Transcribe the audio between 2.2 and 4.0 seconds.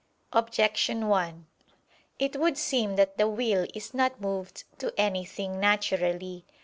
would seem that the will is